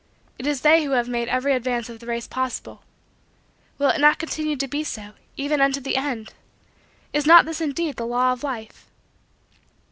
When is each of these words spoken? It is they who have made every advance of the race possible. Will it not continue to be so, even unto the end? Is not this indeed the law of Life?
It 0.39 0.47
is 0.47 0.61
they 0.61 0.83
who 0.83 0.93
have 0.93 1.07
made 1.07 1.27
every 1.27 1.53
advance 1.53 1.87
of 1.87 1.99
the 1.99 2.07
race 2.07 2.25
possible. 2.25 2.81
Will 3.77 3.89
it 3.89 4.01
not 4.01 4.17
continue 4.17 4.55
to 4.55 4.67
be 4.67 4.83
so, 4.83 5.11
even 5.37 5.61
unto 5.61 5.79
the 5.79 5.95
end? 5.95 6.33
Is 7.13 7.27
not 7.27 7.45
this 7.45 7.61
indeed 7.61 7.97
the 7.97 8.07
law 8.07 8.33
of 8.33 8.41
Life? 8.41 8.89